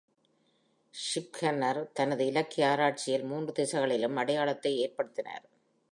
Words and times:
Schiefner 0.93 1.91
தனது 1.93 2.25
இலக்கிய 2.25 2.69
ஆராய்ச்சியில் 2.69 3.23
மூன்று 3.23 3.51
திசைகளிலும் 3.51 4.15
அடையாளத்தை 4.15 4.73
ஏற்படுத்தினார். 4.87 5.45